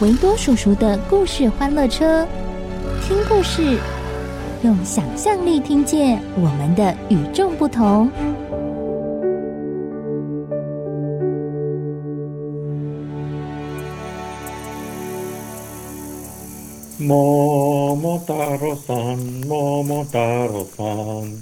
[0.00, 2.26] 维多叔叔的故事欢乐车，
[3.02, 3.78] 听故事，
[4.62, 8.10] 用想象力听见我们的与众不同。
[16.98, 21.40] 桃太郎さん、桃太郎さん、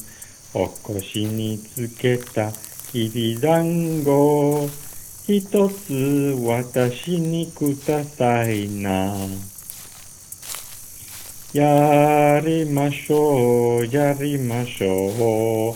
[0.53, 2.53] お腰につけた
[2.93, 4.69] きびだんご、
[5.32, 9.16] 一つ私にくださいな。
[11.54, 15.76] やりましょう、やりましょう。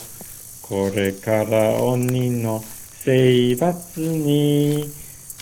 [0.64, 2.64] これから鬼の
[3.04, 4.92] 征伐に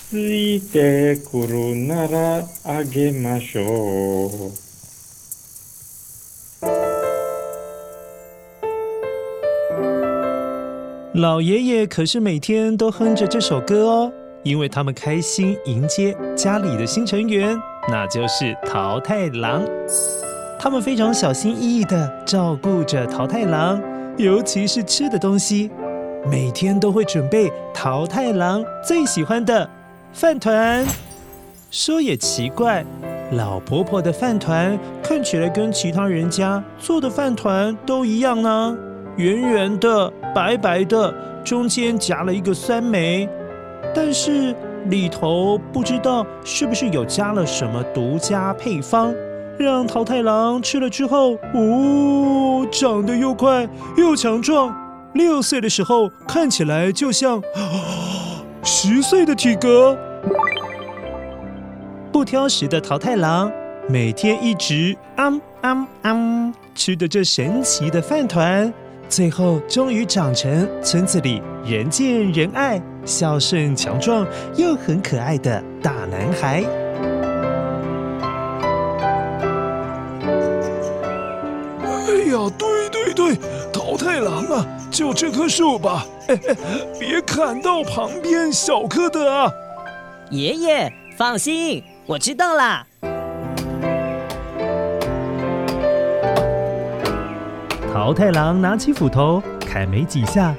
[0.09, 4.70] ついてくるならあげましょう。
[11.21, 17.55] 老爷爷可是每天都哼着这首歌哦，因为他们开心迎接家里的新成员，
[17.91, 19.63] 那就是桃太郎。
[20.59, 23.79] 他们非常小心翼翼地照顾着桃太郎，
[24.17, 25.69] 尤其是吃的东西，
[26.25, 29.69] 每天都会准备桃太郎最喜欢的
[30.11, 30.83] 饭团。
[31.69, 32.83] 说也奇怪，
[33.33, 38.75] 老婆婆的饭团看起来跟其他人家做的饭团都一样呢。
[39.17, 41.13] 圆圆的、白白的，
[41.43, 43.27] 中间夹了一个酸梅，
[43.93, 44.55] 但是
[44.85, 49.13] 里头不知道是不是有加了什么独家配方，
[49.59, 53.67] 让桃太郎吃了之后，哦，长得又快
[53.97, 54.75] 又强壮，
[55.13, 59.97] 六岁的时候看起来就像啊， 十岁的体格。
[62.11, 63.51] 不挑食的桃太郎，
[63.87, 68.71] 每天一直啊啊啊吃的这神奇的饭团。
[69.11, 76.63] 最后，终于长成村子里人见人爱、孝顺强壮又很可爱的大男孩。
[81.83, 81.89] 哎
[82.31, 83.37] 呀，对对对，
[83.73, 86.55] 桃太郎啊，就这棵树吧，嘿嘿，
[86.97, 89.51] 别砍到旁边小棵的啊。
[90.29, 92.87] 爷爷，放心，我知道啦。
[98.01, 100.55] 桃太郎拿起斧头砍没几下，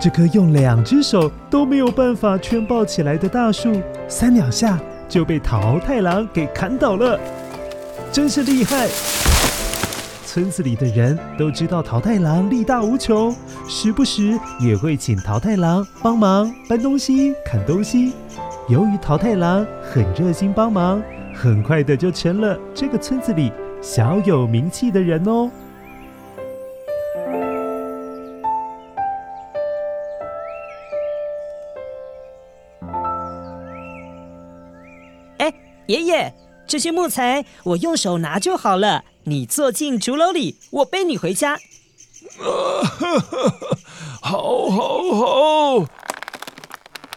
[0.00, 7.20] 这棵用两只手都没有办法圈抱起来的大树，三两下就被桃太郎给砍倒了，
[8.10, 8.88] 真是厉害！
[10.24, 13.30] 村子里的人都知道桃太郎力大无穷，
[13.68, 18.14] 时不时也会请桃太郎帮忙搬东西、砍东西。
[18.70, 21.02] 由于桃太郎很热心帮忙，
[21.34, 23.52] 很快的就成了这个村子里
[23.82, 25.50] 小有名气的人哦。
[35.86, 36.34] 爷爷，
[36.66, 39.04] 这些木材我用手拿就好了。
[39.24, 41.54] 你坐进竹篓里，我背你回家。
[41.54, 41.60] 啊，
[42.82, 43.78] 呵呵，
[44.20, 45.86] 好，好，好。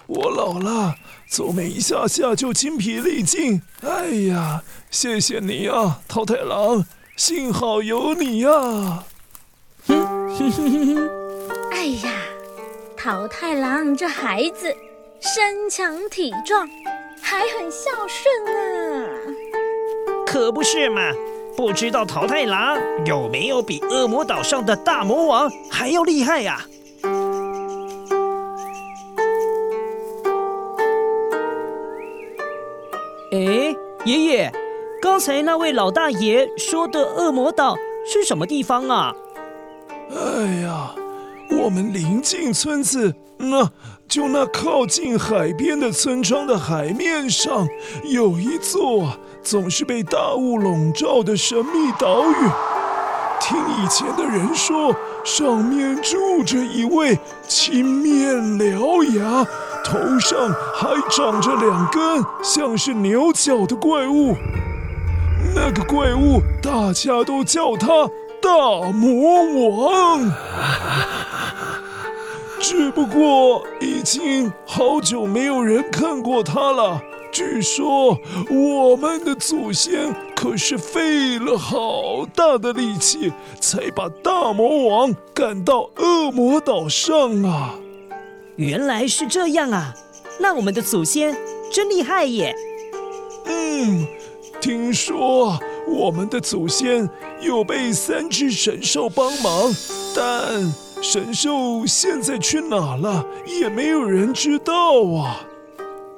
[0.07, 0.95] 我老了，
[1.27, 3.61] 走没一下下就精疲力尽。
[3.81, 6.85] 哎呀，谢谢你啊，桃太郎，
[7.15, 8.49] 幸好有你呀。
[9.87, 11.09] 哼哼哼哼。
[11.71, 12.11] 哎呀，
[12.97, 14.75] 桃太郎这孩子
[15.19, 16.67] 身强体壮。
[17.29, 18.25] 还很孝顺
[18.57, 19.05] 啊！
[20.25, 21.11] 可不是嘛！
[21.55, 26.65] 不知道桃太郎有没有比恶魔岛上的大魔王还要厉害呀？
[33.31, 33.75] 哎，
[34.05, 34.51] 爷爷，
[34.99, 37.75] 刚才那位老大爷说的恶魔岛
[38.11, 39.13] 是什么地方啊？
[40.09, 40.95] 哎呀，
[41.61, 43.69] 我们临近村子那
[44.09, 47.67] 就那靠近海边的村庄的海面上，
[48.05, 49.13] 有一座
[49.43, 52.35] 总是被大雾笼罩的神秘岛屿。
[53.39, 59.45] 听以前的人说，上面住着一位青面獠牙，
[59.85, 64.35] 头上还长着两根像是牛角的怪物。
[65.53, 67.87] 那个怪物，大家都叫他
[68.41, 70.21] 大魔王。
[72.59, 77.01] 只不过已经好久没有人看过它了。
[77.31, 78.17] 据说
[78.49, 87.75] 我们的祖先可是费了好大的力气，才把大魔王赶到恶魔岛上啊！
[88.55, 89.93] 原来是这样啊！
[90.39, 91.37] 那我们的祖先
[91.71, 92.55] 真厉害耶！
[93.45, 94.07] 嗯，
[94.59, 95.57] 听说
[95.87, 97.07] 我们的祖先
[97.41, 99.73] 有被三只神兽帮忙，
[100.15, 100.88] 但……
[101.01, 103.25] 神兽现在去哪了？
[103.45, 104.73] 也没有人知道
[105.03, 105.41] 啊。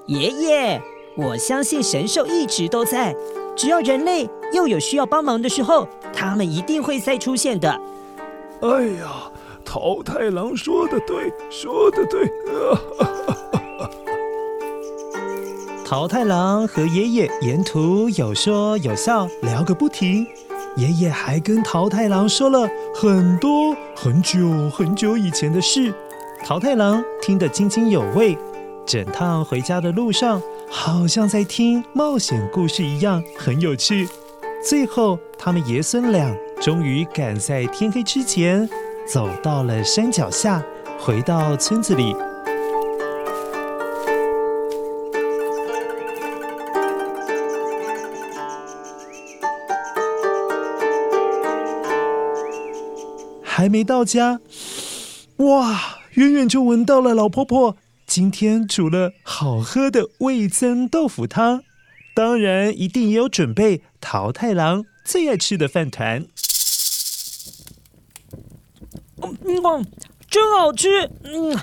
[0.08, 0.82] 爷爷，
[1.16, 3.16] 我相信神兽一直都在，
[3.56, 7.70] 只要人类又有需要帮忙的时候，他们一定会再出现的。
[8.62, 9.32] 哎呀，
[9.64, 12.30] 桃太郎说的对，说的对。
[15.86, 20.26] 桃太郎和爷爷沿途有说有笑，聊个不停。
[20.78, 25.94] 爷爷还跟桃太郎说了很多很久很久以前的事，
[26.46, 28.38] 桃太郎听得津津有味。
[28.86, 34.08] 整趟回家的路上，好像在听冒险故事一样，很有趣。
[34.64, 38.68] 最后，他们爷孙俩终于赶在天黑之前，
[39.06, 40.64] 走到了山脚下，
[41.00, 42.16] 回到村子里。
[53.62, 54.40] 还没到家，
[55.38, 56.00] 哇！
[56.14, 57.78] 远远就闻到了老婆婆
[58.08, 61.62] 今天煮了好喝的味噌豆腐汤，
[62.16, 66.26] 当然一定也有准备桃太郎最爱吃的饭团。
[69.22, 69.86] 嗯嗯，
[70.28, 71.12] 真好吃！
[71.24, 71.56] 嗯，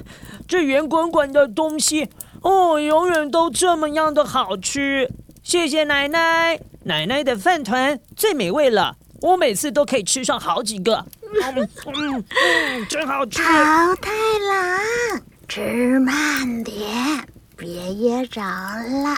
[0.46, 2.06] 这圆滚滚的东西，
[2.42, 5.10] 哦，永远都这么样的好吃。
[5.42, 11.04] 谢谢奶奶，奶奶的饭团最美味了，我每次都可以吃上好几个。
[11.34, 13.42] 嗯嗯嗯，真好吃！
[13.42, 19.16] 桃太郎，吃慢点，别噎着了。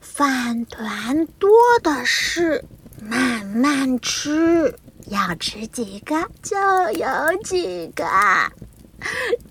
[0.00, 1.50] 饭团多
[1.82, 2.64] 的是，
[3.00, 4.74] 慢慢吃，
[5.06, 6.56] 要吃几个就
[6.92, 8.04] 有几个。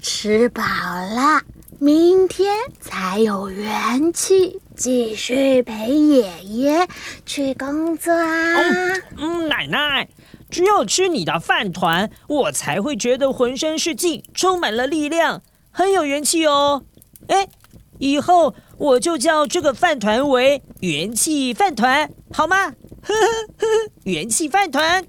[0.02, 1.42] 吃饱了，
[1.80, 6.88] 明天才有元气继续陪爷爷
[7.26, 8.56] 去工作啊！
[8.62, 10.08] 嗯，嗯，奶奶。
[10.52, 16.84] 只有吃你的饭团，我才会觉得浑身是劲，充满了力量，很有元气哦。
[17.28, 17.48] 哎，
[18.00, 22.58] 以后我就叫这个饭团为元气饭团，好吗？
[23.04, 23.14] 呵呵
[23.58, 25.06] 呵呵，元气饭团。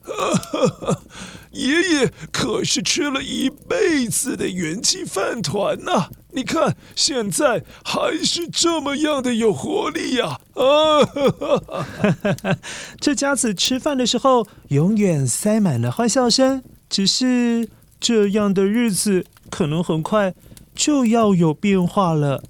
[0.00, 1.02] 哈哈，
[1.50, 6.08] 爷爷可是吃了一辈子的元气饭团呐！
[6.38, 10.38] 你看现在还是这么样的有活力呀！
[10.54, 12.56] 啊，哈哈哈，
[13.00, 16.62] 这家子吃饭的时候永远塞满了欢笑声。
[16.88, 17.68] 只是
[17.98, 20.32] 这样的日子可能很快
[20.76, 22.40] 就要有变化了。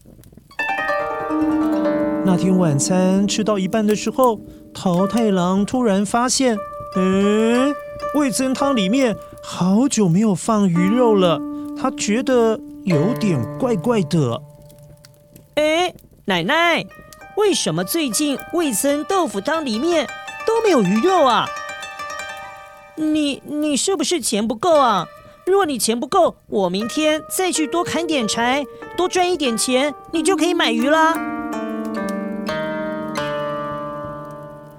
[2.27, 4.39] 那天晚餐吃到一半的时候，
[4.75, 6.59] 桃太郎突然发现。
[6.95, 7.75] 嗯，
[8.15, 11.41] 味噌汤里面好久没有放鱼肉了，
[11.77, 14.43] 他觉得有点怪怪的。
[15.55, 15.95] 哎，
[16.25, 16.85] 奶奶，
[17.37, 20.07] 为什么最近味噌豆腐汤里面
[20.47, 21.47] 都没有鱼肉啊？
[22.97, 25.07] 你你是不是钱不够啊？
[25.47, 28.65] 如果你钱不够，我明天再去多砍点柴，
[28.97, 31.15] 多赚一点钱，你就可以买鱼啦。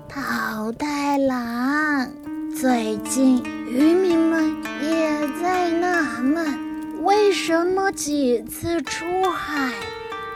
[0.07, 2.11] 桃太郎。
[2.59, 6.68] 最近渔民们也在纳闷，
[7.09, 9.73] 为什么几次出海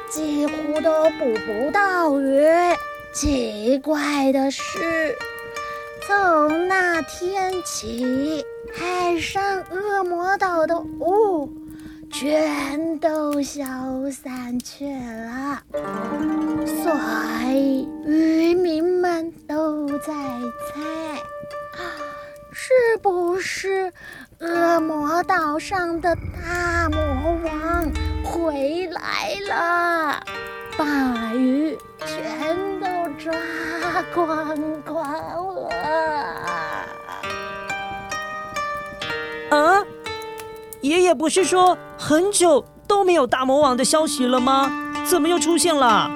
[0.09, 2.47] 几乎都捕不到鱼？
[3.13, 5.15] 奇怪的是，
[6.07, 11.47] 从那天起，海上恶魔岛的雾
[12.11, 13.63] 全都消
[14.09, 15.61] 散去了，
[16.65, 16.91] 所
[17.51, 20.81] 以渔民们都在猜
[21.77, 21.85] 啊。
[22.51, 23.91] 是不是
[24.39, 26.15] 恶魔岛上的
[26.93, 27.91] 魔王
[28.23, 30.23] 回来了，
[30.77, 32.85] 把鱼全都
[33.17, 33.33] 抓
[34.13, 35.03] 光光
[35.55, 35.69] 了？
[39.51, 39.83] 啊！
[40.81, 44.71] 爷爷不是说很久都没有大魔王的消息了吗？
[45.05, 46.09] 怎么又出现了？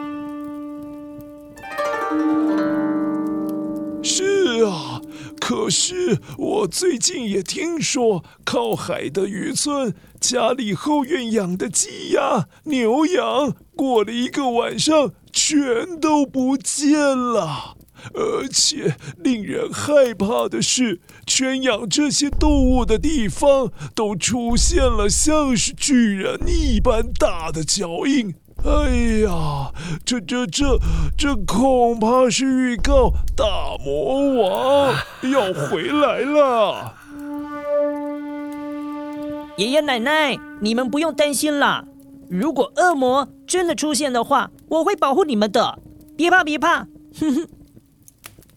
[5.48, 17.78] 可是我最近也听说，靠海的渔村家里后院养的鸡鸭、牛羊，过了一个晚上，全都不见了。
[18.14, 28.36] 而且令人害怕的是，圈养这些动物的地方都出现了像是巨人一般大的脚印。
[28.66, 28.90] 哎
[29.24, 29.72] 呀，
[30.04, 30.78] 这这这
[31.18, 33.46] 这恐怕是预告大
[33.84, 34.96] 魔王
[35.32, 36.94] 要回来了。
[39.58, 41.86] 爷爷奶奶，你们不用担心啦。
[42.30, 45.80] 如果恶魔真的出现的话，我会保护你们的。
[46.16, 46.88] 别怕，别怕。
[47.20, 47.48] 哼哼。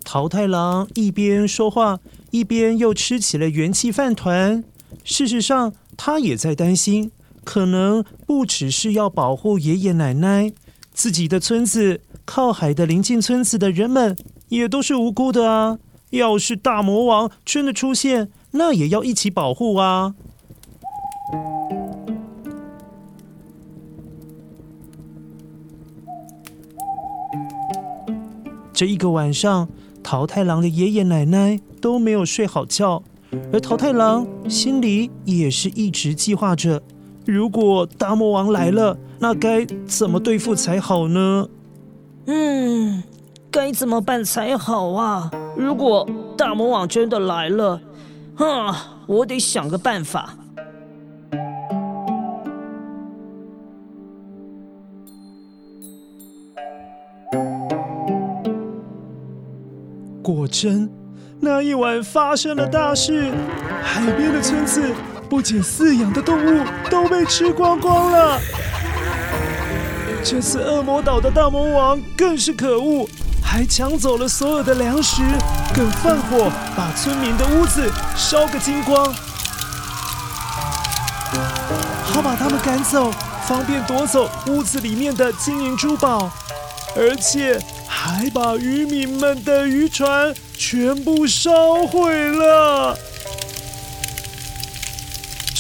[0.05, 4.65] 桃太郎一边说话，一边又吃起了元气饭团。
[5.05, 7.13] 事实上，他也在担心，
[7.45, 10.53] 可能不只是要保护爷爷奶奶，
[10.93, 14.17] 自己的村子靠海的邻近村子的人们
[14.49, 15.79] 也都是无辜的啊！
[16.11, 20.15] 要是大魔王真的出现，那也要一起保护啊！
[28.73, 29.69] 这一个晚上。
[30.03, 33.03] 桃太郎的爷爷奶奶都没有睡好觉，
[33.53, 36.83] 而桃太郎心里也是一直计划着：
[37.31, 41.49] 如果大魔王来了，那该怎么对付才好呢？
[42.27, 43.05] 嗯，
[43.53, 45.31] 该怎么办才好啊？
[45.57, 46.05] 如果
[46.37, 47.81] 大魔王真的来了，
[48.35, 50.35] 啊，我得想个办法。
[60.21, 60.91] 果真，
[61.39, 63.33] 那一晚发生了大事。
[63.83, 64.83] 海边的村子
[65.31, 68.41] 不仅饲养的动物都被吃光光了，
[70.25, 73.09] 这次恶魔岛的大魔王更是可恶，
[73.41, 75.23] 还抢走了所有的粮食，
[75.73, 79.15] 更放火把村民的屋子烧个精光，
[82.03, 83.13] 好把他们赶走，
[83.47, 86.29] 方便夺走屋子里面的金银珠宝，
[86.97, 87.57] 而且。
[88.03, 92.97] 还把渔民们的渔船全部烧毁了。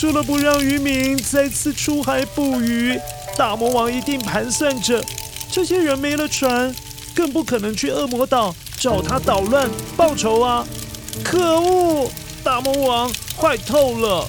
[0.00, 2.99] 除了不让渔民再次出海捕鱼，
[3.37, 5.04] 大魔王一定盘算着，
[5.52, 6.75] 这些人没了船，
[7.14, 10.66] 更不可能去恶魔岛找他捣乱报仇啊！
[11.23, 12.11] 可恶，
[12.42, 14.26] 大魔王坏透了。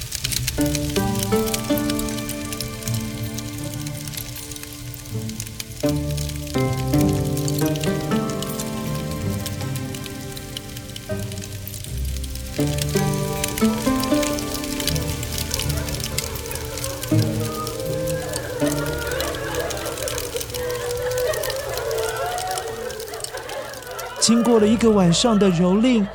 [24.32, 26.08] 经过了一个晚上的蹂躏，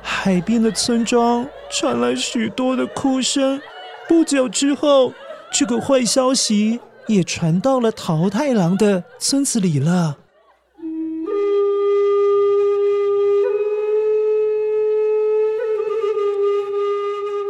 [0.00, 3.60] 海边的村庄传来许多的哭声。
[4.08, 5.12] 不久之后，
[5.52, 6.78] 这个坏消息
[7.08, 10.18] 也传到了桃太郎的村子里了。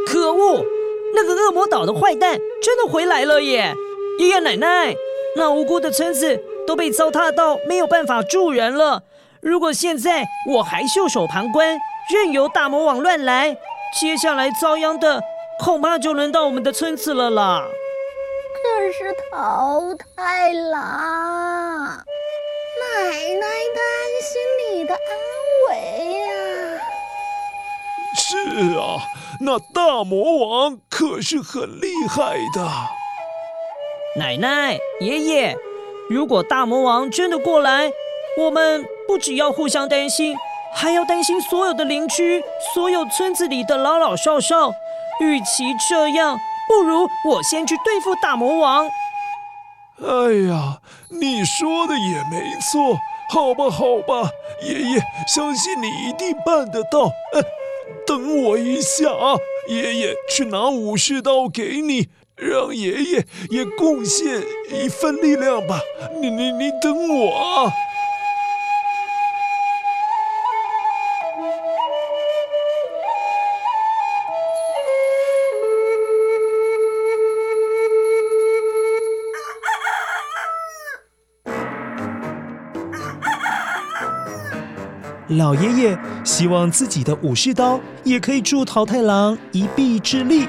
[0.07, 0.64] 可恶！
[1.14, 3.75] 那个恶魔岛的坏蛋真的回来了耶！
[4.19, 4.95] 爷爷奶奶，
[5.37, 9.02] 那无辜的村子都被糟蹋到没有办法住人了。
[9.45, 11.79] 如果现在我还袖手旁观，
[12.11, 13.55] 任由大魔王乱来，
[14.01, 15.23] 接下来遭殃的
[15.61, 17.63] 恐怕就轮到我们的村子了啦。
[18.55, 20.81] 可是桃太郎，
[22.81, 23.03] 奶
[23.39, 23.85] 奶担
[24.23, 24.41] 心
[24.73, 25.01] 你的安
[25.69, 25.75] 危
[26.21, 26.81] 呀。
[28.17, 28.97] 是啊，
[29.41, 32.67] 那大魔王可是很厉害的。
[34.17, 35.55] 奶奶、爷爷，
[36.09, 37.93] 如果大魔王真的过来，
[38.39, 40.37] 我们不只要互相担心，
[40.75, 42.43] 还要担心所有的邻居，
[42.75, 44.73] 所有村子里的老老少少。
[45.21, 48.87] 与其这样，不如我先去对付大魔王。
[50.03, 52.99] 哎呀，你说的也没错。
[53.31, 54.29] 好吧，好吧，
[54.63, 57.11] 爷爷相信你一定办得到。
[58.07, 59.37] 等我一下啊，
[59.69, 65.81] 爷爷去拿武士刀给你，让爷爷也贡献一份力量吧。
[66.21, 67.73] 你你你等我啊。
[85.37, 90.49] 老爷爷希望自己的武士刀也可以助桃太郎一臂之力。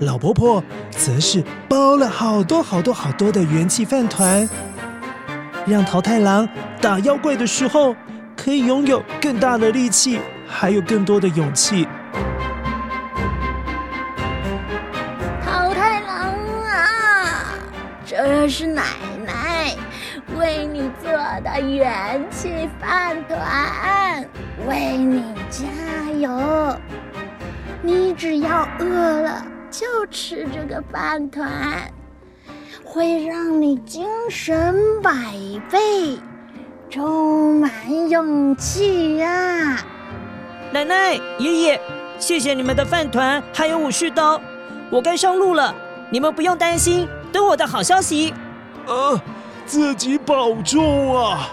[0.00, 4.48] 老婆婆则是包了好多好多好多的元气饭团，
[5.66, 6.46] 让桃太郎
[6.80, 7.94] 打妖怪的时候
[8.36, 11.86] 可以拥有更大的力气，还有更多的勇气。
[15.44, 17.54] 桃太郎啊，
[18.04, 18.82] 这是奶
[21.34, 24.24] 你做的元气饭团，
[24.68, 25.66] 为你加
[26.12, 26.76] 油。
[27.82, 31.90] 你只要饿了，就吃这个饭团，
[32.84, 35.12] 会让你精神百
[35.68, 36.20] 倍，
[36.88, 37.72] 充满
[38.08, 39.78] 勇气呀！
[40.72, 41.80] 奶奶、爷爷，
[42.16, 44.40] 谢谢你们的饭团，还有武士刀，
[44.88, 45.74] 我该上路了。
[46.10, 48.32] 你们不用担心，等我的好消息。
[48.86, 49.20] 呃，
[49.66, 51.48] 自己保重啊！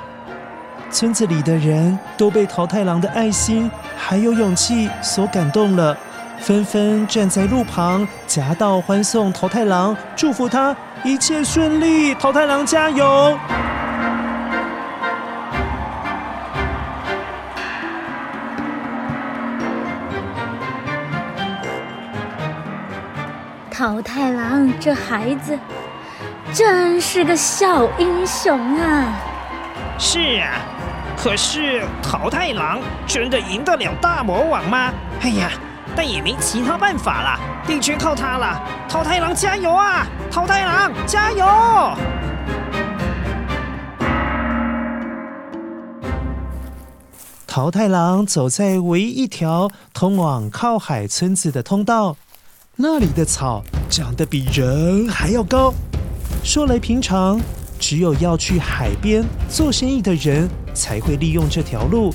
[0.91, 5.98] 村子里的人都被桃太郎的爱心还有勇气所感动了。
[6.39, 12.13] 纷纷站在路旁夹道欢送桃太郎，祝福他一切顺利。
[12.15, 13.38] 桃太郎加油！
[23.70, 25.58] 桃太郎这孩子
[26.53, 29.13] 真是个小英雄啊！
[29.98, 30.60] 是啊，
[31.15, 34.93] 可是桃太郎真的赢得了大魔王吗？
[35.22, 35.50] 哎呀！
[35.96, 38.62] 但也没其他办法了，得全靠他了。
[38.88, 40.05] 桃太郎加油啊！
[40.29, 41.46] 桃太郎加油！
[47.48, 52.15] 桃太郎走在唯一一条通往靠海村子的通道，
[52.77, 55.74] 那里的草长得比人还要高。
[56.43, 57.39] 说来平常，
[57.79, 62.13] 只有要去海边做生意的人才会利用这条路，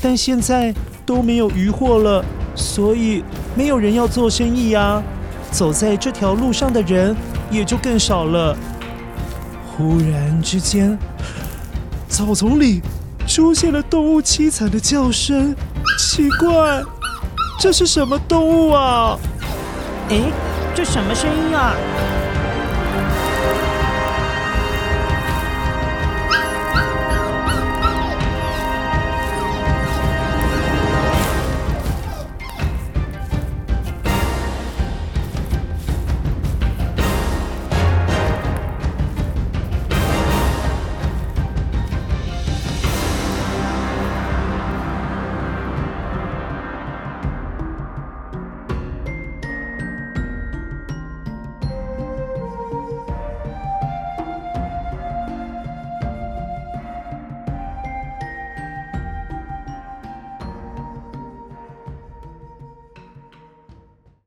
[0.00, 2.24] 但现在都没有渔获了。
[2.54, 3.22] 所以
[3.54, 5.02] 没有人要做生意啊，
[5.50, 7.14] 走在这条路上的人
[7.50, 8.56] 也就更少了。
[9.66, 10.98] 忽然之间，
[12.08, 12.80] 草丛里
[13.26, 15.54] 出现了动物凄惨的叫声。
[15.98, 16.82] 奇怪，
[17.58, 19.18] 这是什么动物啊？
[20.08, 20.22] 诶，
[20.74, 21.74] 这什么声音啊？